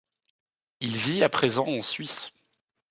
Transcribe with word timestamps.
Il 0.79 0.97
vit 0.97 1.23
à 1.23 1.29
présent 1.29 1.67
en 1.67 1.83
Suisse. 1.83 2.31